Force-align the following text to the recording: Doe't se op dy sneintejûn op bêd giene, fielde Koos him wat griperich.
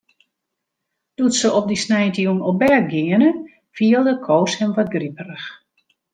Doe't 1.17 1.37
se 1.39 1.47
op 1.57 1.65
dy 1.67 1.77
sneintejûn 1.85 2.45
op 2.49 2.55
bêd 2.61 2.85
giene, 2.93 3.29
fielde 3.75 4.13
Koos 4.25 4.51
him 4.59 4.71
wat 4.77 4.91
griperich. 4.95 5.47